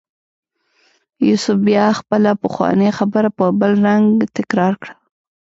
[1.27, 4.93] یوسف بیا خپله پخوانۍ خبره په بل رنګ تکرار کړه.